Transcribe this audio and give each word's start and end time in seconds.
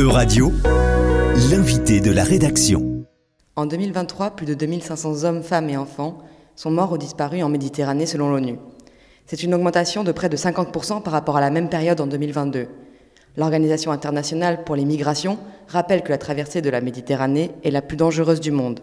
E-Radio, 0.00 0.50
l'invité 1.50 2.00
de 2.00 2.10
la 2.10 2.24
rédaction. 2.24 3.04
En 3.54 3.66
2023, 3.66 4.30
plus 4.30 4.46
de 4.46 4.54
2500 4.54 5.24
hommes, 5.24 5.42
femmes 5.42 5.68
et 5.68 5.76
enfants 5.76 6.16
sont 6.56 6.70
morts 6.70 6.92
ou 6.92 6.96
disparus 6.96 7.44
en 7.44 7.50
Méditerranée 7.50 8.06
selon 8.06 8.30
l'ONU. 8.30 8.56
C'est 9.26 9.42
une 9.42 9.52
augmentation 9.52 10.02
de 10.02 10.10
près 10.10 10.30
de 10.30 10.38
50% 10.38 11.02
par 11.02 11.12
rapport 11.12 11.36
à 11.36 11.42
la 11.42 11.50
même 11.50 11.68
période 11.68 12.00
en 12.00 12.06
2022. 12.06 12.68
L'Organisation 13.36 13.92
internationale 13.92 14.64
pour 14.64 14.74
les 14.74 14.86
migrations 14.86 15.38
rappelle 15.68 16.02
que 16.02 16.08
la 16.08 16.16
traversée 16.16 16.62
de 16.62 16.70
la 16.70 16.80
Méditerranée 16.80 17.50
est 17.62 17.70
la 17.70 17.82
plus 17.82 17.98
dangereuse 17.98 18.40
du 18.40 18.52
monde. 18.52 18.80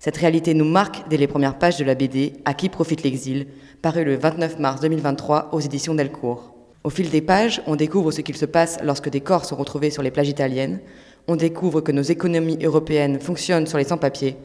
Cette 0.00 0.16
réalité 0.16 0.52
nous 0.52 0.64
marque 0.64 1.08
dès 1.08 1.16
les 1.16 1.28
premières 1.28 1.60
pages 1.60 1.78
de 1.78 1.84
la 1.84 1.94
BD 1.94 2.32
À 2.44 2.54
qui 2.54 2.70
profite 2.70 3.04
l'exil, 3.04 3.46
parue 3.82 4.04
le 4.04 4.16
29 4.16 4.58
mars 4.58 4.80
2023 4.80 5.50
aux 5.52 5.60
éditions 5.60 5.94
Delcourt. 5.94 6.53
Au 6.84 6.90
fil 6.90 7.08
des 7.08 7.22
pages, 7.22 7.62
on 7.66 7.76
découvre 7.76 8.10
ce 8.10 8.20
qu'il 8.20 8.36
se 8.36 8.44
passe 8.44 8.78
lorsque 8.82 9.08
des 9.08 9.22
corps 9.22 9.46
sont 9.46 9.56
retrouvés 9.56 9.88
sur 9.88 10.02
les 10.02 10.10
plages 10.10 10.28
italiennes, 10.28 10.80
on 11.26 11.34
découvre 11.34 11.80
que 11.80 11.92
nos 11.92 12.02
économies 12.02 12.58
européennes 12.62 13.18
fonctionnent 13.20 13.66
sur 13.66 13.78
les 13.78 13.84
sans-papiers, 13.84 14.36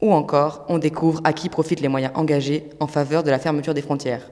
ou 0.00 0.12
encore 0.12 0.64
on 0.68 0.78
découvre 0.78 1.20
à 1.22 1.32
qui 1.32 1.48
profitent 1.48 1.80
les 1.80 1.86
moyens 1.86 2.12
engagés 2.16 2.64
en 2.80 2.88
faveur 2.88 3.22
de 3.22 3.30
la 3.30 3.38
fermeture 3.38 3.74
des 3.74 3.80
frontières. 3.80 4.28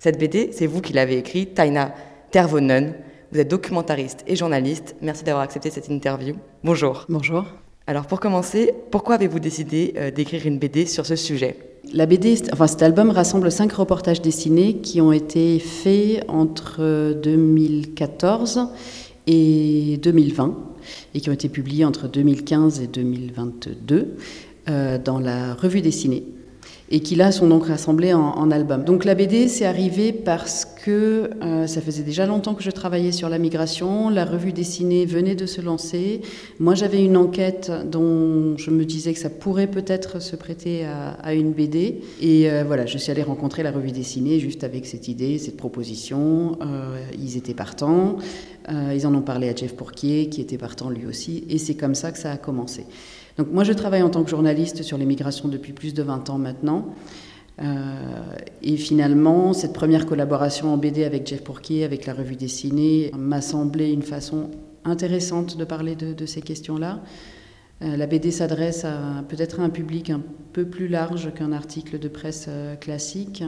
Cette 0.00 0.18
BD, 0.18 0.50
c'est 0.50 0.66
vous 0.66 0.80
qui 0.80 0.94
l'avez 0.94 1.16
écrite, 1.18 1.54
Taina 1.54 1.94
Tervonen. 2.32 2.94
Vous 3.30 3.38
êtes 3.38 3.48
documentariste 3.48 4.24
et 4.26 4.34
journaliste. 4.34 4.96
Merci 5.00 5.22
d'avoir 5.22 5.44
accepté 5.44 5.70
cette 5.70 5.88
interview. 5.88 6.34
Bonjour. 6.64 7.06
Bonjour. 7.08 7.44
Alors 7.86 8.06
pour 8.06 8.18
commencer, 8.18 8.74
pourquoi 8.90 9.14
avez-vous 9.14 9.38
décidé 9.38 9.94
euh, 9.96 10.10
d'écrire 10.10 10.44
une 10.44 10.58
BD 10.58 10.86
sur 10.86 11.06
ce 11.06 11.14
sujet? 11.14 11.56
Enfin 12.52 12.66
cet 12.66 12.82
album 12.82 13.10
rassemble 13.10 13.50
cinq 13.50 13.72
reportages 13.72 14.20
dessinés 14.20 14.78
qui 14.78 15.00
ont 15.00 15.12
été 15.12 15.58
faits 15.58 16.24
entre 16.28 17.14
2014 17.22 18.68
et 19.26 19.98
2020 20.02 20.56
et 21.14 21.20
qui 21.20 21.30
ont 21.30 21.32
été 21.32 21.48
publiés 21.48 21.84
entre 21.84 22.08
2015 22.08 22.80
et 22.80 22.86
2022 22.86 24.16
euh, 24.68 24.98
dans 24.98 25.20
la 25.20 25.54
revue 25.54 25.80
dessinée 25.80 26.24
et 26.90 27.00
qui 27.00 27.16
là 27.16 27.32
sont 27.32 27.48
donc 27.48 27.66
rassemblés 27.66 28.14
en, 28.14 28.50
album. 28.50 28.84
Donc 28.84 29.04
la 29.04 29.16
BD, 29.16 29.48
c'est 29.48 29.64
arrivé 29.64 30.12
parce 30.12 30.64
que 30.64 31.30
euh, 31.42 31.66
ça 31.66 31.80
faisait 31.80 32.04
déjà 32.04 32.26
longtemps 32.26 32.54
que 32.54 32.62
je 32.62 32.70
travaillais 32.70 33.10
sur 33.10 33.28
la 33.28 33.38
migration, 33.38 34.08
la 34.08 34.24
revue 34.24 34.52
dessinée 34.52 35.04
venait 35.04 35.34
de 35.34 35.46
se 35.46 35.60
lancer, 35.60 36.20
moi 36.60 36.76
j'avais 36.76 37.04
une 37.04 37.16
enquête 37.16 37.72
dont 37.90 38.56
je 38.56 38.70
me 38.70 38.84
disais 38.84 39.12
que 39.12 39.18
ça 39.18 39.30
pourrait 39.30 39.66
peut-être 39.66 40.22
se 40.22 40.36
prêter 40.36 40.84
à, 40.84 41.34
une 41.34 41.52
BD, 41.52 42.02
et 42.20 42.48
euh, 42.48 42.62
voilà, 42.64 42.86
je 42.86 42.98
suis 42.98 43.10
allée 43.10 43.24
rencontrer 43.24 43.64
la 43.64 43.72
revue 43.72 43.90
dessinée 43.90 44.38
juste 44.38 44.62
avec 44.62 44.86
cette 44.86 45.08
idée, 45.08 45.38
cette 45.38 45.56
proposition, 45.56 46.56
euh, 46.62 47.00
ils 47.18 47.36
étaient 47.36 47.54
partants, 47.54 48.18
ils 48.92 49.06
en 49.06 49.14
ont 49.14 49.22
parlé 49.22 49.48
à 49.48 49.54
Jeff 49.54 49.74
Pourquier, 49.74 50.28
qui 50.28 50.40
était 50.40 50.58
partant 50.58 50.90
lui 50.90 51.06
aussi, 51.06 51.44
et 51.48 51.58
c'est 51.58 51.74
comme 51.74 51.94
ça 51.94 52.10
que 52.10 52.18
ça 52.18 52.32
a 52.32 52.36
commencé. 52.36 52.84
Donc 53.38 53.48
moi, 53.52 53.64
je 53.64 53.72
travaille 53.72 54.02
en 54.02 54.10
tant 54.10 54.24
que 54.24 54.30
journaliste 54.30 54.82
sur 54.82 54.96
les 54.96 55.04
migrations 55.04 55.48
depuis 55.48 55.72
plus 55.72 55.92
de 55.92 56.02
20 56.02 56.30
ans 56.30 56.38
maintenant. 56.38 56.94
Euh, 57.62 57.64
et 58.62 58.76
finalement, 58.76 59.52
cette 59.52 59.72
première 59.72 60.06
collaboration 60.06 60.72
en 60.72 60.76
BD 60.76 61.04
avec 61.04 61.26
Jeff 61.26 61.42
Pourquier, 61.42 61.84
avec 61.84 62.06
la 62.06 62.14
revue 62.14 62.36
dessinée, 62.36 63.10
m'a 63.16 63.40
semblé 63.40 63.92
une 63.92 64.02
façon 64.02 64.50
intéressante 64.84 65.56
de 65.56 65.64
parler 65.64 65.96
de, 65.96 66.26
ces 66.26 66.42
questions-là. 66.42 67.00
Euh, 67.82 67.96
la 67.96 68.06
BD 68.06 68.30
s'adresse 68.30 68.86
peut-être 69.28 69.60
à 69.60 69.64
un 69.64 69.70
public 69.70 70.10
un 70.10 70.22
peu 70.52 70.64
plus 70.64 70.88
large 70.88 71.32
qu'un 71.34 71.52
article 71.52 71.98
de 71.98 72.08
presse 72.08 72.46
euh, 72.48 72.76
classique. 72.76 73.42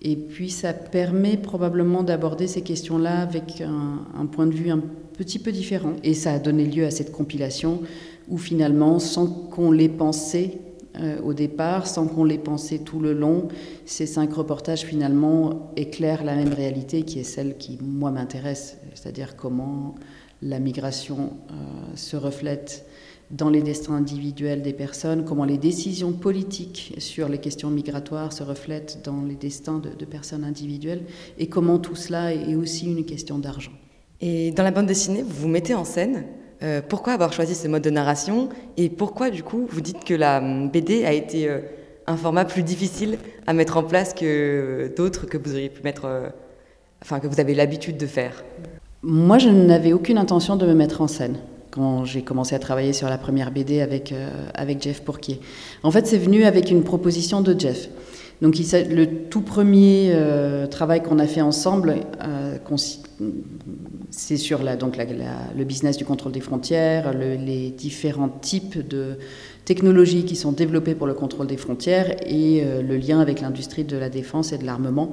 Et 0.00 0.16
puis 0.16 0.50
ça 0.50 0.72
permet 0.72 1.36
probablement 1.36 2.02
d'aborder 2.02 2.46
ces 2.46 2.62
questions-là 2.62 3.20
avec 3.20 3.60
un, 3.60 4.06
un, 4.18 4.26
point 4.26 4.46
de 4.46 4.54
vue 4.54 4.70
un 4.70 4.80
petit 5.16 5.38
peu 5.38 5.52
différent. 5.52 5.92
Et 6.02 6.14
ça 6.14 6.32
a 6.32 6.38
donné 6.38 6.64
lieu 6.64 6.84
à 6.84 6.90
cette 6.90 7.12
compilation 7.12 7.82
où 8.32 8.38
finalement, 8.38 8.98
sans 8.98 9.26
qu'on 9.26 9.70
l'ait 9.70 9.90
pensé 9.90 10.58
euh, 10.98 11.20
au 11.22 11.34
départ, 11.34 11.86
sans 11.86 12.06
qu'on 12.08 12.24
l'ait 12.24 12.38
pensé 12.38 12.78
tout 12.78 12.98
le 12.98 13.12
long, 13.12 13.48
ces 13.84 14.06
cinq 14.06 14.32
reportages 14.32 14.84
finalement 14.84 15.70
éclairent 15.76 16.24
la 16.24 16.34
même 16.34 16.54
réalité 16.54 17.02
qui 17.02 17.18
est 17.18 17.24
celle 17.24 17.58
qui, 17.58 17.78
moi, 17.82 18.10
m'intéresse, 18.10 18.78
c'est-à-dire 18.94 19.36
comment 19.36 19.94
la 20.40 20.58
migration 20.58 21.34
euh, 21.50 21.54
se 21.94 22.16
reflète 22.16 22.86
dans 23.30 23.50
les 23.50 23.62
destins 23.62 23.94
individuels 23.94 24.62
des 24.62 24.72
personnes, 24.72 25.24
comment 25.26 25.44
les 25.44 25.58
décisions 25.58 26.12
politiques 26.12 26.94
sur 26.98 27.28
les 27.28 27.38
questions 27.38 27.70
migratoires 27.70 28.32
se 28.32 28.42
reflètent 28.42 29.00
dans 29.04 29.22
les 29.22 29.36
destins 29.36 29.78
de, 29.78 29.90
de 29.90 30.04
personnes 30.06 30.44
individuelles, 30.44 31.04
et 31.38 31.48
comment 31.48 31.78
tout 31.78 31.96
cela 31.96 32.32
est 32.32 32.54
aussi 32.54 32.86
une 32.86 33.04
question 33.04 33.38
d'argent. 33.38 33.72
Et 34.22 34.52
dans 34.52 34.62
la 34.62 34.70
bande 34.70 34.86
dessinée, 34.86 35.22
vous 35.22 35.42
vous 35.42 35.48
mettez 35.48 35.74
en 35.74 35.84
scène 35.84 36.24
euh, 36.62 36.80
pourquoi 36.86 37.14
avoir 37.14 37.32
choisi 37.32 37.54
ce 37.54 37.66
mode 37.66 37.82
de 37.82 37.90
narration 37.90 38.48
et 38.76 38.88
pourquoi 38.88 39.30
du 39.30 39.42
coup 39.42 39.66
vous 39.68 39.80
dites 39.80 40.04
que 40.04 40.14
la 40.14 40.40
BD 40.40 41.04
a 41.04 41.12
été 41.12 41.48
euh, 41.48 41.58
un 42.06 42.16
format 42.16 42.44
plus 42.44 42.62
difficile 42.62 43.18
à 43.46 43.52
mettre 43.52 43.76
en 43.76 43.82
place 43.82 44.14
que 44.14 44.92
d'autres 44.96 45.26
que 45.26 45.38
vous 45.38 45.54
auriez 45.54 45.70
pu 45.70 45.82
mettre, 45.82 46.04
euh, 46.04 46.28
enfin 47.02 47.18
que 47.18 47.26
vous 47.26 47.40
avez 47.40 47.54
l'habitude 47.54 47.96
de 47.96 48.06
faire? 48.06 48.44
Moi, 49.02 49.38
je 49.38 49.48
n'avais 49.48 49.92
aucune 49.92 50.18
intention 50.18 50.54
de 50.54 50.64
me 50.64 50.74
mettre 50.74 51.00
en 51.00 51.08
scène 51.08 51.36
quand 51.72 52.04
j'ai 52.04 52.22
commencé 52.22 52.54
à 52.54 52.60
travailler 52.60 52.92
sur 52.92 53.08
la 53.08 53.18
première 53.18 53.50
BD 53.50 53.80
avec, 53.80 54.14
avec 54.54 54.82
Jeff 54.82 55.02
Pourquier. 55.02 55.40
En 55.82 55.90
fait, 55.90 56.06
c'est 56.06 56.18
venu 56.18 56.44
avec 56.44 56.70
une 56.70 56.84
proposition 56.84 57.40
de 57.40 57.58
Jeff. 57.58 57.88
Donc, 58.42 58.56
le 58.58 59.06
tout 59.28 59.40
premier 59.40 60.14
travail 60.70 61.02
qu'on 61.02 61.18
a 61.18 61.26
fait 61.26 61.40
ensemble 61.40 61.96
c'est 64.12 64.36
sur 64.36 64.62
la, 64.62 64.76
donc 64.76 64.98
le 64.98 65.64
business 65.64 65.96
du 65.96 66.04
contrôle 66.04 66.32
des 66.32 66.40
frontières, 66.40 67.14
les 67.14 67.70
différents 67.70 68.28
types 68.28 68.86
de 68.86 69.18
technologies 69.64 70.24
qui 70.24 70.36
sont 70.36 70.52
développées 70.52 70.94
pour 70.94 71.06
le 71.06 71.14
contrôle 71.14 71.46
des 71.46 71.56
frontières 71.56 72.14
et 72.26 72.62
euh, 72.62 72.82
le 72.82 72.96
lien 72.98 73.20
avec 73.20 73.40
l'industrie 73.40 73.84
de 73.84 73.96
la 73.96 74.10
défense 74.10 74.52
et 74.52 74.58
de 74.58 74.66
l'armement 74.66 75.12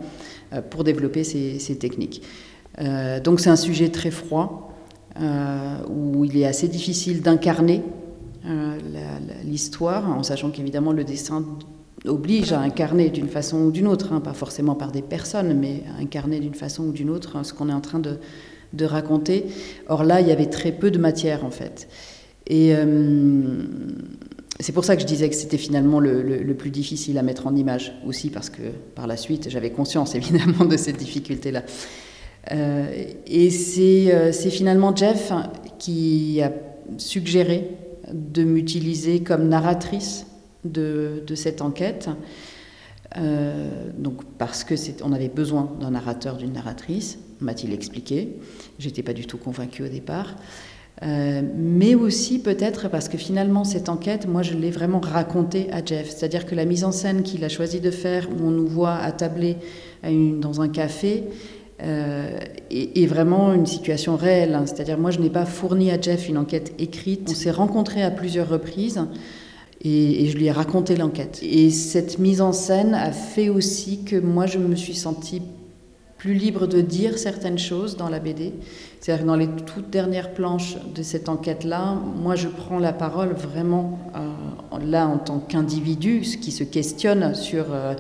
euh, 0.54 0.62
pour 0.62 0.84
développer 0.84 1.24
ces, 1.24 1.78
techniques. 1.80 2.24
Euh, 2.80 3.22
donc 3.22 3.40
c'est 3.40 3.50
un 3.50 3.56
sujet 3.56 3.90
très 3.90 4.12
froid 4.12 4.66
où 5.90 6.24
il 6.24 6.38
est 6.38 6.46
assez 6.46 6.70
difficile 6.70 7.22
d'incarner 7.22 7.82
l'histoire, 9.44 10.09
en 10.09 10.24
sachant 10.24 10.50
qu'évidemment 10.50 10.94
le 10.94 11.04
dessin 11.04 11.44
oblige 12.06 12.54
à 12.54 12.62
incarner 12.62 13.09
d'une 13.09 13.28
façon 13.28 13.58
ou 13.64 13.72
d'une 13.72 13.88
autre, 13.88 14.14
hein, 14.14 14.22
pas 14.22 14.34
forcément 14.34 14.76
par 14.76 14.94
des 14.94 15.02
personnes, 15.02 15.59
mais 15.59 15.84
incarner 16.00 16.40
d'une 16.40 16.54
façon 16.54 16.86
ou 16.86 16.92
d'une 16.94 17.09
autre 17.09 17.36
hein, 17.36 17.44
ce 17.44 17.54
qu'on 17.54 17.68
est 17.68 17.74
en 17.74 17.82
train 17.82 18.00
de, 18.00 18.20
de 18.74 18.85
raconter. 18.85 19.46
Or 19.88 20.03
là, 20.03 20.22
il 20.22 20.28
y 20.28 20.31
avait 20.31 20.50
très 20.50 20.72
peu 20.72 20.91
de 20.91 20.97
matière 20.97 21.46
en 21.46 21.52
fait. 21.52 21.88
Et 22.50 22.74
euh, 22.75 23.63
c'est 24.59 24.72
pour 24.74 24.84
ça 24.84 24.96
que 24.96 25.03
je 25.03 25.07
disais 25.07 25.30
que 25.30 25.35
c'était 25.35 25.57
finalement 25.57 26.00
le, 26.00 26.53
plus 26.56 26.72
difficile 26.72 27.18
à 27.18 27.22
mettre 27.22 27.47
en 27.47 27.56
image 27.56 27.94
aussi, 28.06 28.29
parce 28.29 28.50
que 28.50 28.63
par 28.96 29.08
la 29.08 29.16
suite, 29.16 29.50
j'avais 29.50 29.69
conscience 29.69 30.16
évidemment 30.16 30.66
de 30.66 30.75
cette 30.75 30.97
difficulté-là. 30.97 31.63
Euh, 32.52 32.88
et 33.28 33.50
euh, 33.78 34.31
c'est 34.31 34.50
finalement 34.50 34.96
Jeff 34.96 35.31
qui 35.78 36.41
a 36.41 36.52
suggéré 36.97 37.69
de 38.12 38.44
m'utiliser 38.44 39.22
comme 39.22 39.47
narratrice 39.47 40.25
de, 40.66 41.24
cette 41.35 41.62
enquête. 41.62 42.09
donc 43.16 44.24
parce 44.40 44.63
que 44.63 44.74
on 45.03 45.13
avait 45.13 45.29
besoin 45.29 45.72
d'un 45.79 45.91
narrateur, 45.91 46.38
d'une 46.38 46.53
narratrice, 46.53 47.19
m'a-t-il 47.42 47.74
expliqué. 47.74 48.36
J'étais 48.80 49.04
pas 49.04 49.14
du 49.14 49.26
tout 49.26 49.38
convaincue 49.38 49.84
au 49.84 49.90
départ. 49.90 50.36
Euh, 51.02 51.42
mais 51.56 51.96
aussi 51.96 52.40
peut-être 52.40 52.90
parce 52.90 53.08
que 53.08 53.18
finalement 53.18 53.64
cette 53.64 53.88
enquête, 53.88 54.28
moi 54.28 54.42
je 54.42 54.54
l'ai 54.54 54.70
vraiment 54.70 55.00
racontée 55.00 55.72
à 55.72 55.84
Jeff. 55.84 56.10
C'est-à-dire 56.10 56.46
que 56.46 56.56
la 56.56 56.66
mise 56.66 56.84
en 56.84 56.92
scène 56.92 57.24
qu'il 57.24 57.44
a 57.46 57.50
choisi 57.50 57.80
de 57.80 57.92
faire, 57.92 58.28
où 58.30 58.48
on 58.48 58.52
nous 58.52 58.68
voit 58.68 58.96
attablés 58.96 59.56
dans 60.04 60.62
un 60.62 60.70
café, 60.70 61.24
euh, 61.82 62.38
est, 62.70 63.06
vraiment 63.06 63.54
une 63.54 63.66
situation 63.66 64.18
réelle. 64.18 64.54
Hein. 64.56 64.66
C'est-à-dire 64.66 64.98
moi 64.98 65.12
je 65.12 65.20
n'ai 65.20 65.30
pas 65.30 65.46
fourni 65.46 65.92
à 65.92 66.02
Jeff 66.02 66.28
une 66.28 66.38
enquête 66.38 66.74
écrite. 66.78 67.30
On 67.30 67.34
s'est 67.34 67.52
rencontrés 67.52 68.03
à 68.03 68.12
plusieurs 68.12 68.50
reprises. 68.50 69.02
Et, 69.82 70.26
et, 70.26 70.28
je 70.28 70.35
lui 70.35 70.47
ai 70.47 70.52
raconté 70.52 70.97
l'enquête. 70.97 71.40
Et 71.42 71.70
cette 71.70 72.20
mise 72.20 72.42
en 72.42 72.52
scène 72.52 72.94
a 72.94 73.14
fait 73.14 73.47
aussi 73.47 74.03
que 74.03 74.18
moi 74.18 74.46
je 74.46 74.58
me 74.58 74.76
suis 74.76 74.94
sentie 74.94 75.42
plus 76.20 76.34
libre 76.34 76.68
de 76.68 76.82
dire 76.82 77.18
certaines 77.18 77.58
choses 77.58 77.98
dans 77.98 78.10
la 78.10 78.20
BD. 78.20 78.54
C'est-à-dire 79.00 79.24
que 79.24 79.28
dans 79.28 79.38
les 79.38 79.48
toutes 79.48 79.90
dernières 79.90 80.34
planches 80.34 80.76
de 80.94 81.02
cette 81.02 81.30
enquête-là, 81.30 81.98
moi 82.18 82.36
je 82.36 82.50
prends 82.50 82.78
la 82.78 82.92
parole 82.92 83.30
vraiment 83.34 83.98
euh, 84.16 84.80
là 84.86 85.08
en 85.08 85.18
tant 85.18 85.40
qu'individu, 85.40 86.20
qui 86.20 86.52
se 86.52 86.66
questionne 86.66 87.34
sur, 87.34 87.68
euh, 87.72 87.96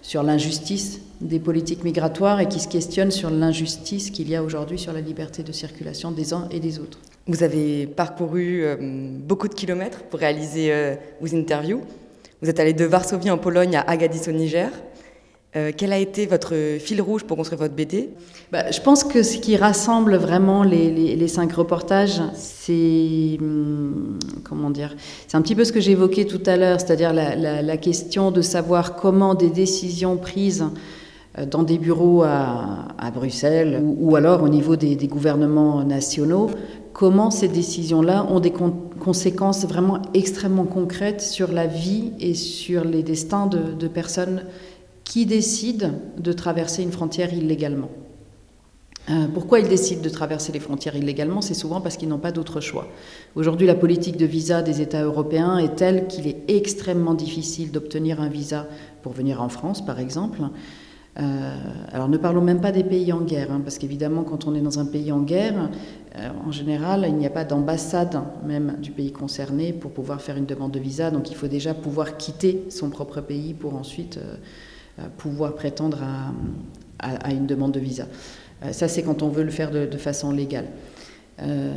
sur 0.00 0.22
l'injustice 0.22 1.02
des 1.20 1.38
politiques 1.38 1.84
migratoires 1.84 2.40
et 2.40 2.48
qui 2.48 2.58
se 2.58 2.68
questionne 2.68 3.10
sur 3.10 3.28
l'injustice 3.28 4.10
qu'il 4.10 4.30
y 4.30 4.34
a 4.34 4.42
aujourd'hui 4.42 4.78
sur 4.78 4.94
la 4.94 5.02
liberté 5.02 5.42
de 5.42 5.52
circulation 5.52 6.10
des 6.10 6.32
uns 6.32 6.48
et 6.50 6.60
des 6.60 6.78
autres. 6.78 6.98
Vous 7.26 7.42
avez 7.42 7.86
parcouru 7.86 8.64
euh, 8.64 8.76
beaucoup 8.80 9.48
de 9.48 9.54
kilomètres 9.54 10.04
pour 10.04 10.20
réaliser 10.20 10.72
vos 11.20 11.34
interviews. 11.36 11.82
Vous 12.40 12.48
êtes 12.48 12.60
allé 12.60 12.72
de 12.72 12.86
Varsovie 12.86 13.30
en 13.30 13.36
Pologne 13.36 13.76
à 13.76 13.82
Agadis 13.82 14.22
au 14.28 14.32
Niger. 14.32 14.70
Euh, 15.56 15.72
quel 15.74 15.94
a 15.94 15.98
été 15.98 16.26
votre 16.26 16.54
fil 16.78 17.00
rouge 17.00 17.24
pour 17.24 17.38
construire 17.38 17.58
votre 17.58 17.74
BD 17.74 18.10
bah, 18.52 18.70
Je 18.70 18.80
pense 18.82 19.02
que 19.02 19.22
ce 19.22 19.38
qui 19.38 19.56
rassemble 19.56 20.16
vraiment 20.16 20.62
les, 20.62 21.26
cinq 21.28 21.52
reportages, 21.54 22.20
c'est 22.34 23.38
hum, 23.40 24.18
comment 24.44 24.68
dire 24.68 24.94
C'est 25.26 25.38
un 25.38 25.42
petit 25.42 25.54
peu 25.54 25.64
ce 25.64 25.72
que 25.72 25.80
j'évoquais 25.80 26.26
tout 26.26 26.42
à 26.44 26.58
l'heure, 26.58 26.78
c'est-à-dire 26.80 27.14
la, 27.14 27.76
question 27.78 28.30
de 28.30 28.42
savoir 28.42 28.94
comment 28.94 29.34
des 29.34 29.48
décisions 29.48 30.18
prises 30.18 30.66
euh, 31.38 31.46
dans 31.46 31.62
des 31.62 31.78
bureaux 31.78 32.24
à, 32.24 33.10
Bruxelles 33.14 33.82
ou, 33.82 34.16
alors 34.16 34.42
au 34.42 34.50
niveau 34.50 34.76
des, 34.76 34.96
gouvernements 35.06 35.82
nationaux, 35.82 36.50
comment 36.92 37.30
ces 37.30 37.48
décisions-là 37.48 38.26
ont 38.28 38.40
des 38.40 38.52
conséquences 39.00 39.64
vraiment 39.64 40.02
extrêmement 40.12 40.66
concrètes 40.66 41.22
sur 41.22 41.52
la 41.52 41.66
vie 41.66 42.12
et 42.20 42.34
sur 42.34 42.84
les 42.84 43.02
destins 43.02 43.46
de, 43.46 43.72
de 43.72 43.88
personnes 43.88 44.42
qui 45.08 45.24
décident 45.24 45.92
de 46.18 46.32
traverser 46.34 46.82
une 46.82 46.92
frontière 46.92 47.32
illégalement. 47.32 47.88
Euh, 49.08 49.26
pourquoi 49.32 49.58
ils 49.58 49.66
décident 49.66 50.02
de 50.02 50.08
traverser 50.10 50.52
les 50.52 50.60
frontières 50.60 50.96
illégalement? 50.96 51.40
C'est 51.40 51.54
souvent 51.54 51.80
parce 51.80 51.96
qu'ils 51.96 52.10
n'ont 52.10 52.18
pas 52.18 52.30
d'autre 52.30 52.60
choix. 52.60 52.86
Aujourd'hui, 53.34 53.66
la 53.66 53.74
politique 53.74 54.18
de 54.18 54.26
visa 54.26 54.60
des 54.60 54.82
États 54.82 55.02
européens 55.02 55.56
est 55.56 55.76
telle 55.76 56.08
qu'il 56.08 56.26
est 56.26 56.42
extrêmement 56.48 57.14
difficile 57.14 57.72
d'obtenir 57.72 58.20
un 58.20 58.28
visa 58.28 58.66
pour 59.02 59.14
venir 59.14 59.40
en 59.40 59.48
France, 59.48 59.82
par 59.82 59.98
exemple. 59.98 60.42
Euh, 61.18 61.56
alors 61.90 62.10
ne 62.10 62.18
parlons 62.18 62.42
même 62.42 62.60
pas 62.60 62.70
des 62.70 62.84
pays 62.84 63.10
en 63.10 63.22
guerre, 63.22 63.50
hein, 63.50 63.62
parce 63.64 63.78
qu'évidemment, 63.78 64.24
quand 64.24 64.46
on 64.46 64.54
est 64.54 64.60
dans 64.60 64.78
un 64.78 64.84
pays 64.84 65.10
en 65.10 65.20
guerre, 65.20 65.70
euh, 66.16 66.28
en 66.46 66.52
général, 66.52 67.06
il 67.08 67.14
n'y 67.14 67.26
a 67.26 67.30
pas 67.30 67.44
d'ambassade 67.44 68.20
même 68.46 68.76
du 68.82 68.90
pays 68.90 69.10
concerné 69.10 69.72
pour 69.72 69.90
pouvoir 69.90 70.20
faire 70.20 70.36
une 70.36 70.44
demande 70.44 70.72
de 70.72 70.78
visa. 70.78 71.10
Donc 71.10 71.30
il 71.30 71.34
faut 71.34 71.48
déjà 71.48 71.72
pouvoir 71.72 72.18
quitter 72.18 72.66
son 72.68 72.90
propre 72.90 73.22
pays 73.22 73.54
pour 73.54 73.74
ensuite 73.74 74.20
pouvoir 75.16 75.54
prétendre 75.54 75.98
à, 76.98 77.32
une 77.32 77.46
demande 77.46 77.72
de 77.72 77.80
visa. 77.80 78.06
Euh, 78.64 78.72
ça, 78.72 78.88
c'est 78.88 79.02
quand 79.02 79.22
on 79.22 79.28
veut 79.28 79.44
le 79.44 79.50
faire 79.50 79.70
de, 79.70 79.96
façon 79.96 80.32
légale. 80.32 80.66
Euh, 81.42 81.72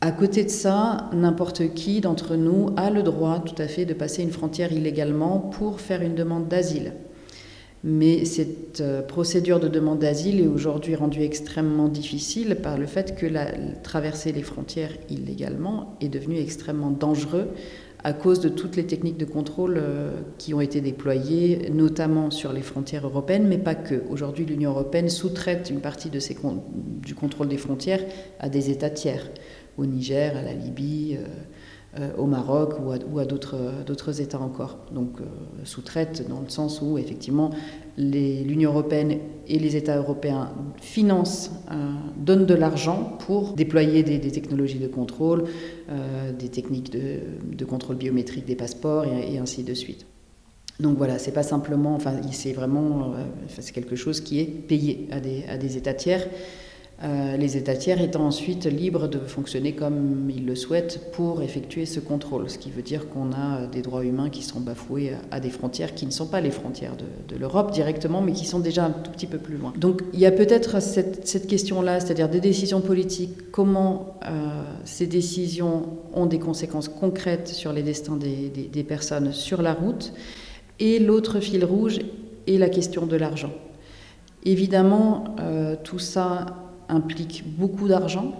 à 0.00 0.12
côté 0.12 0.44
de 0.44 0.48
ça, 0.48 1.10
n'importe 1.12 1.74
qui 1.74 2.00
d'entre 2.00 2.36
nous 2.36 2.70
a 2.76 2.90
le 2.90 3.02
droit 3.02 3.40
tout 3.40 3.60
à 3.60 3.66
fait 3.66 3.84
de 3.84 3.94
passer 3.94 4.22
une 4.22 4.30
frontière 4.30 4.72
illégalement 4.72 5.38
pour 5.38 5.80
faire 5.80 6.02
une 6.02 6.14
demande 6.14 6.48
d'asile. 6.48 6.92
Mais 7.84 8.24
cette 8.24 8.80
euh, 8.80 9.02
procédure 9.02 9.60
de 9.60 9.68
demande 9.68 10.00
d'asile 10.00 10.40
est 10.40 10.46
aujourd'hui 10.46 10.96
rendue 10.96 11.22
extrêmement 11.22 11.88
difficile 11.88 12.56
par 12.56 12.76
le 12.76 12.86
fait 12.86 13.14
que 13.14 13.26
traverser 13.82 14.32
les 14.32 14.42
frontières 14.42 14.92
illégalement 15.10 15.96
est 16.00 16.08
devenu 16.08 16.38
extrêmement 16.38 16.90
dangereux 16.90 17.48
à 18.04 18.12
cause 18.12 18.40
de 18.40 18.48
toutes 18.48 18.76
les 18.76 18.86
techniques 18.86 19.16
de 19.16 19.24
contrôle 19.24 19.76
euh, 19.78 20.20
qui 20.38 20.54
ont 20.54 20.60
été 20.60 20.80
déployées, 20.80 21.70
notamment 21.70 22.30
sur 22.30 22.52
les 22.52 22.62
frontières 22.62 23.06
européennes, 23.06 23.46
mais 23.48 23.58
pas 23.58 23.74
que. 23.74 24.02
Aujourd'hui, 24.08 24.44
l'Union 24.44 24.70
européenne 24.70 25.08
sous-traite 25.08 25.70
une 25.70 25.80
partie 25.80 26.10
du 26.10 27.14
contrôle 27.14 27.48
des 27.48 27.56
frontières 27.56 28.04
à 28.38 28.48
des 28.48 28.70
États 28.70 28.90
tiers, 28.90 29.28
au 29.76 29.86
Niger, 29.86 30.36
à 30.36 30.42
la 30.42 30.52
Libye. 30.52 31.18
Euh, 31.96 31.98
euh, 31.98 32.10
au 32.18 32.26
Maroc 32.26 32.74
ou 32.84 33.18
à, 33.18 33.24
d'autres 33.24 34.20
États 34.20 34.40
encore. 34.40 34.78
Donc 34.92 35.18
sous-traite 35.64 36.28
dans 36.28 36.40
le 36.40 36.48
sens 36.48 36.82
où 36.82 36.98
effectivement 36.98 37.50
l'Union 37.96 38.70
européenne 38.70 39.18
et 39.46 39.58
les 39.58 39.74
États 39.74 39.96
européens 39.96 40.52
financent, 40.80 41.50
euh, 41.70 41.74
donnent 42.16 42.46
de 42.46 42.54
l'argent 42.54 43.16
pour 43.20 43.54
déployer 43.54 44.02
des, 44.02 44.20
technologies 44.20 44.78
de 44.78 44.86
contrôle, 44.86 45.44
euh, 45.90 46.32
des 46.32 46.48
techniques 46.48 46.92
de, 46.92 47.64
contrôle 47.64 47.96
biométrique 47.96 48.44
des 48.44 48.56
passeports 48.56 49.06
et, 49.06 49.38
ainsi 49.38 49.62
de 49.62 49.72
suite. 49.74 50.04
Donc 50.80 50.98
voilà, 50.98 51.18
c'est 51.18 51.32
pas 51.32 51.42
simplement, 51.42 51.94
enfin 51.94 52.12
c'est 52.30 52.52
vraiment, 52.52 53.14
c'est 53.48 53.72
quelque 53.72 53.96
chose 53.96 54.20
qui 54.20 54.40
est 54.40 54.44
payé 54.44 55.08
à 55.10 55.56
des 55.56 55.76
États 55.76 55.94
tiers. 55.94 56.28
Euh, 57.04 57.36
les 57.36 57.56
États 57.56 57.76
tiers 57.76 58.00
étant 58.00 58.26
ensuite 58.26 58.64
libres 58.66 59.06
de 59.06 59.20
fonctionner 59.20 59.72
comme 59.72 60.28
ils 60.34 60.44
le 60.44 60.56
souhaitent 60.56 61.12
pour 61.12 61.42
effectuer 61.42 61.86
ce 61.86 62.00
contrôle, 62.00 62.50
ce 62.50 62.58
qui 62.58 62.72
veut 62.72 62.82
dire 62.82 63.08
qu'on 63.08 63.30
a 63.32 63.68
des 63.68 63.82
droits 63.82 64.04
humains 64.04 64.30
qui 64.30 64.42
sont 64.42 64.58
bafoués 64.58 65.12
à 65.30 65.38
des 65.38 65.50
frontières 65.50 65.94
qui 65.94 66.06
ne 66.06 66.10
sont 66.10 66.26
pas 66.26 66.40
les 66.40 66.50
frontières 66.50 66.96
de, 66.96 67.36
l'Europe 67.36 67.70
directement, 67.70 68.20
mais 68.20 68.32
qui 68.32 68.46
sont 68.46 68.58
déjà 68.58 68.86
un 68.86 68.90
tout 68.90 69.12
petit 69.12 69.28
peu 69.28 69.38
plus 69.38 69.56
loin. 69.58 69.72
Donc 69.76 70.02
il 70.12 70.18
y 70.18 70.26
a 70.26 70.32
peut-être 70.32 70.82
cette, 70.82 71.46
question-là, 71.46 72.00
c'est-à-dire 72.00 72.28
des 72.28 72.40
décisions 72.40 72.80
politiques, 72.80 73.52
comment 73.52 74.18
euh, 74.24 74.62
ces 74.84 75.06
décisions 75.06 75.84
ont 76.14 76.26
des 76.26 76.40
conséquences 76.40 76.88
concrètes 76.88 77.46
sur 77.46 77.72
les 77.72 77.84
destins 77.84 78.16
des, 78.16 78.82
personnes 78.82 79.32
sur 79.32 79.62
la 79.62 79.72
route, 79.72 80.12
et 80.80 80.98
l'autre 80.98 81.38
fil 81.38 81.64
rouge 81.64 82.00
est 82.48 82.58
la 82.58 82.68
question 82.68 83.06
de 83.06 83.14
l'argent. 83.14 83.52
Évidemment, 84.44 85.36
euh, 85.38 85.76
tout 85.84 86.00
ça 86.00 86.67
implique 86.88 87.44
beaucoup 87.58 87.88
d'argent. 87.88 88.32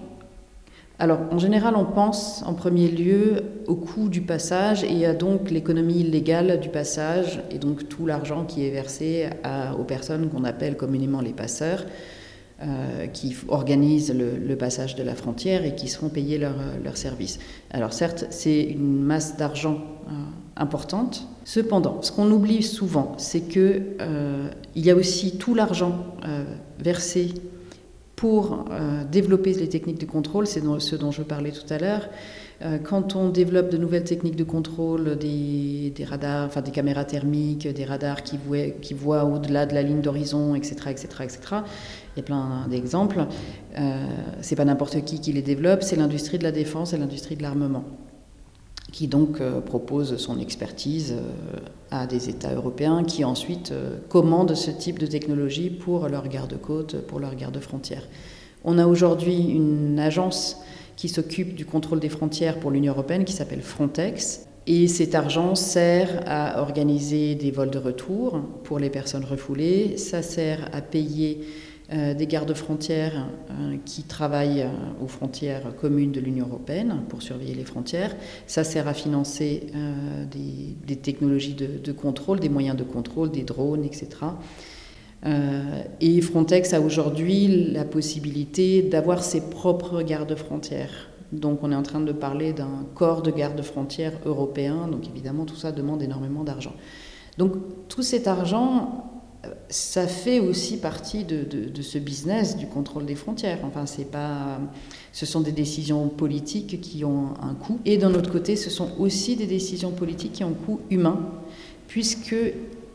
Alors, 1.00 1.20
en 1.30 1.38
général, 1.38 1.76
on 1.76 1.84
pense 1.84 2.42
en 2.44 2.54
premier 2.54 2.88
lieu 2.88 3.44
au 3.68 3.76
coût 3.76 4.08
du 4.08 4.20
passage 4.20 4.82
et 4.82 5.06
à 5.06 5.14
donc 5.14 5.50
l'économie 5.50 6.00
illégale 6.00 6.58
du 6.58 6.70
passage 6.70 7.40
et 7.52 7.58
donc 7.58 7.88
tout 7.88 8.04
l'argent 8.04 8.44
qui 8.44 8.66
est 8.66 8.70
versé 8.70 9.30
aux 9.78 9.84
personnes 9.84 10.28
qu'on 10.28 10.42
appelle 10.42 10.76
communément 10.76 11.20
les 11.20 11.32
passeurs, 11.32 11.84
euh, 12.60 13.06
qui 13.06 13.36
organisent 13.46 14.12
le, 14.12 14.56
passage 14.56 14.96
de 14.96 15.04
la 15.04 15.14
frontière 15.14 15.64
et 15.64 15.76
qui 15.76 15.86
seront 15.86 16.08
payés 16.08 16.38
leur, 16.38 16.56
leur 16.82 16.96
service. 16.96 17.38
Alors, 17.70 17.92
certes, 17.92 18.26
c'est 18.30 18.64
une 18.64 19.00
masse 19.00 19.36
d'argent 19.36 19.78
euh, 20.08 20.10
importante. 20.56 21.28
Cependant, 21.44 22.02
ce 22.02 22.10
qu'on 22.10 22.28
oublie 22.32 22.64
souvent, 22.64 23.14
c'est 23.16 23.42
qu'il 23.42 23.84
euh, 24.00 24.48
y 24.74 24.90
a 24.90 24.96
aussi 24.96 25.38
tout 25.38 25.54
l'argent 25.54 26.04
versé 26.80 27.32
pour 28.18 28.64
euh, 28.72 29.04
développer 29.04 29.54
les 29.54 29.68
techniques 29.68 30.00
de 30.00 30.04
contrôle, 30.04 30.48
c'est 30.48 30.60
ce 30.80 30.96
dont 30.96 31.12
je 31.12 31.22
parlais 31.22 31.52
tout 31.52 31.72
à 31.72 31.78
l'heure. 31.78 32.08
Euh, 32.62 32.78
quand 32.78 33.14
on 33.14 33.28
développe 33.28 33.70
de 33.70 33.76
nouvelles 33.76 34.02
techniques 34.02 34.34
de 34.34 34.42
contrôle, 34.42 35.16
des, 35.16 35.92
radars, 36.04 36.60
des 36.60 36.72
caméras 36.72 37.04
thermiques, 37.04 37.68
des 37.68 37.84
radars 37.84 38.24
qui 38.24 38.36
voient, 38.36 38.70
qui 38.82 38.92
voient 38.92 39.24
au-delà 39.24 39.66
de 39.66 39.74
la 39.74 39.82
ligne 39.82 40.00
d'horizon, 40.00 40.56
etc., 40.56 40.74
etc., 40.90 41.06
etc., 41.20 41.38
il 42.16 42.18
y 42.18 42.20
a 42.20 42.24
plein 42.24 42.66
d'exemples. 42.68 43.24
Euh, 43.78 44.04
c'est 44.40 44.56
pas 44.56 44.64
n'importe 44.64 45.04
qui 45.04 45.20
qui 45.20 45.32
les 45.32 45.42
développe, 45.42 45.84
c'est 45.84 45.94
l'industrie 45.94 46.38
de 46.38 46.42
la 46.42 46.52
défense 46.52 46.94
et 46.94 46.96
l'industrie 46.98 47.36
de 47.36 47.42
l'armement 47.42 47.84
qui 48.92 49.06
donc 49.06 49.40
euh, 49.40 49.60
propose 49.60 50.16
son 50.16 50.38
expertise 50.38 51.14
euh, 51.14 51.58
à 51.90 52.06
des 52.06 52.28
États 52.28 52.54
européens 52.54 53.04
qui 53.04 53.24
ensuite 53.24 53.72
euh, 53.72 53.98
commandent 54.08 54.54
ce 54.54 54.70
type 54.70 54.98
de 54.98 55.06
technologie 55.06 55.70
pour 55.70 56.08
leur 56.08 56.28
garde-côte, 56.28 57.02
pour 57.06 57.20
leur 57.20 57.34
garde-frontière. 57.34 58.02
On 58.64 58.78
a 58.78 58.86
aujourd'hui 58.86 59.36
une 59.36 59.98
agence 59.98 60.58
qui 60.96 61.08
s'occupe 61.08 61.54
du 61.54 61.64
contrôle 61.64 62.00
des 62.00 62.08
frontières 62.08 62.58
pour 62.58 62.70
l'Union 62.70 62.92
européenne 62.92 63.24
qui 63.24 63.32
s'appelle 63.32 63.62
Frontex. 63.62 64.46
Et 64.66 64.88
cet 64.88 65.14
argent 65.14 65.54
sert 65.54 66.22
à 66.26 66.60
organiser 66.60 67.34
des 67.34 67.50
vols 67.50 67.70
de 67.70 67.78
retour 67.78 68.40
pour 68.64 68.78
les 68.78 68.90
personnes 68.90 69.24
refoulées, 69.24 69.96
ça 69.96 70.20
sert 70.20 70.68
à 70.72 70.82
payer 70.82 71.40
euh, 71.90 72.12
des 72.12 72.26
gardes-frontières 72.26 73.28
euh, 73.50 73.78
qui 73.86 74.02
travaillent 74.02 74.60
euh, 74.60 75.02
aux 75.02 75.08
frontières 75.08 75.74
communes 75.74 76.12
de 76.12 76.20
l'Union 76.20 76.46
européenne 76.46 77.00
pour 77.08 77.22
surveiller 77.22 77.54
les 77.54 77.64
frontières. 77.64 78.14
Ça 78.46 78.62
sert 78.62 78.86
à 78.88 78.92
financer 78.92 79.68
des, 80.30 80.96
technologies 80.96 81.54
de, 81.54 81.92
contrôle, 81.92 82.40
des 82.40 82.50
moyens 82.50 82.76
de 82.76 82.84
contrôle, 82.84 83.30
des 83.30 83.42
drones, 83.42 83.84
etc. 83.84 84.08
et 86.00 86.20
Frontex 86.20 86.74
a 86.74 86.80
aujourd'hui 86.82 87.70
la 87.72 87.84
possibilité 87.84 88.82
d'avoir 88.82 89.22
ses 89.22 89.48
propres 89.48 90.02
gardes-frontières. 90.02 91.08
Donc 91.32 91.60
on 91.62 91.72
est 91.72 91.76
en 91.76 91.82
train 91.82 92.00
de 92.00 92.12
parler 92.12 92.52
d'un 92.52 92.86
corps 92.94 93.22
de 93.22 93.30
garde-frontières 93.30 94.18
européen, 94.26 94.88
donc 94.88 95.08
évidemment 95.08 95.46
tout 95.46 95.56
ça 95.56 95.72
demande 95.72 96.02
énormément 96.02 96.44
d'argent. 96.44 96.74
Donc 97.38 97.52
tout 97.88 98.02
cet 98.02 98.26
argent, 98.26 99.07
ça 99.68 100.06
fait 100.06 100.40
aussi 100.40 100.78
partie 100.78 101.24
de, 101.24 101.46
ce 101.80 101.98
business 101.98 102.56
du 102.56 102.66
contrôle 102.66 103.06
des 103.06 103.14
frontières. 103.14 103.58
Enfin, 103.64 103.86
c'est 103.86 104.10
pas, 104.10 104.58
ce 105.12 105.26
sont 105.26 105.40
des 105.40 105.52
décisions 105.52 106.08
politiques 106.08 106.80
qui 106.80 107.04
ont 107.04 107.34
un 107.42 107.54
coût. 107.54 107.78
Et 107.84 107.98
d'un 107.98 108.14
autre 108.14 108.30
côté, 108.30 108.56
ce 108.56 108.70
sont 108.70 108.90
aussi 108.98 109.36
des 109.36 109.46
décisions 109.46 109.90
politiques 109.90 110.32
qui 110.32 110.44
ont 110.44 110.48
un 110.48 110.64
coût 110.64 110.80
humain, 110.90 111.20
puisque 111.86 112.36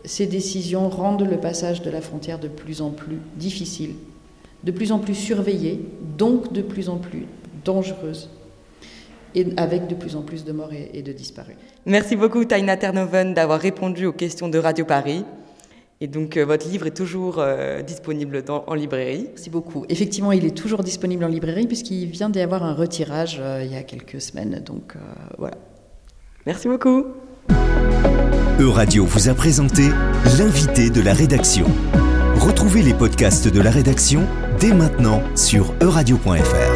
ces 0.05 0.27
décisions 0.27 0.89
rendent 0.89 1.27
le 1.27 1.37
passage 1.37 1.81
de 1.81 1.89
la 1.89 2.01
frontière 2.01 2.39
de 2.39 2.49
plus 2.49 2.81
en 2.81 2.89
plus 2.89 3.19
difficile, 3.37 3.91
de 4.63 4.71
plus 4.71 4.91
en 4.91 4.99
plus 4.99 5.15
surveillé, 5.15 5.79
donc 6.17 6.51
de 6.51 6.61
plus 6.61 6.89
en 6.89 6.97
plus 6.97 7.25
dangereuse 7.63 8.29
et 9.35 9.47
avec 9.57 9.87
de 9.87 9.95
plus 9.95 10.15
en 10.15 10.21
plus 10.21 10.43
de 10.43 10.51
morts 10.51 10.71
et, 10.73 11.01
de 11.01 11.11
disparus. 11.11 11.55
Merci 11.85 12.15
beaucoup 12.15 12.45
Taina 12.45 12.77
Ternoven 12.77 13.33
d'avoir 13.33 13.59
répondu 13.59 14.05
aux 14.05 14.13
questions 14.13 14.47
de 14.47 14.59
Radio 14.59 14.85
Paris. 14.85 15.25
Et 16.03 16.07
donc, 16.07 16.35
euh, 16.35 16.43
votre 16.43 16.67
livre 16.67 16.85
est 16.85 16.91
toujours 16.91 17.35
euh, 17.37 17.81
disponible 17.81 18.43
en 18.49 18.73
librairie. 18.73 19.27
Merci 19.29 19.49
beaucoup. 19.49 19.85
Effectivement, 19.87 20.33
il 20.33 20.43
est 20.43 20.53
toujours 20.53 20.83
disponible 20.83 21.23
en 21.23 21.29
librairie 21.29 21.65
puisqu'il 21.65 22.07
vient 22.07 22.29
d'y 22.29 22.41
avoir 22.41 22.63
un 22.63 22.73
retirage 22.73 23.37
euh, 23.39 23.63
il 23.63 23.71
y 23.71 23.77
a 23.77 23.83
quelques 23.83 24.19
semaines. 24.19 24.61
Donc, 24.65 24.97
voilà. 25.37 25.55
Merci 26.45 26.67
beaucoup. 26.67 27.05
Euradio 28.59 29.05
vous 29.05 29.29
a 29.29 29.33
présenté 29.33 29.83
l'invité 30.37 30.89
de 30.89 30.99
la 30.99 31.13
rédaction. 31.13 31.67
Retrouvez 32.35 32.81
les 32.81 32.93
podcasts 32.93 33.47
de 33.47 33.61
la 33.61 33.71
rédaction 33.71 34.27
dès 34.59 34.73
maintenant 34.73 35.23
sur 35.35 35.73
euradio.fr. 35.81 36.72